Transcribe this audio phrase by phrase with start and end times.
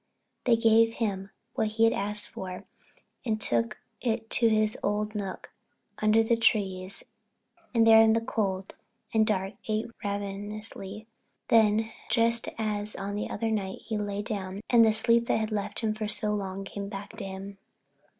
[0.45, 2.65] They gave him what he asked for
[3.23, 5.51] and he took it to his old nook
[5.99, 7.03] under the trees
[7.71, 8.73] and there in the cold
[9.13, 11.05] and dark ate ravenously.
[11.49, 15.51] Then, just as on that other night, he lay down and the sleep that had
[15.51, 17.59] left him for so long came back to him.